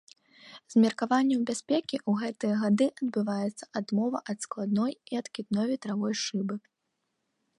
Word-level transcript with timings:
З 0.73 0.79
меркаванняў 0.83 1.41
бяспекі 1.49 1.97
ў 1.97 2.11
гэтыя 2.21 2.55
гады 2.63 2.87
адбываецца 3.03 3.69
адмова 3.81 4.23
ад 4.33 4.37
складной 4.47 4.93
і 5.13 5.23
адкідной 5.23 5.65
ветравой 5.73 6.13
шыбы. 6.23 6.55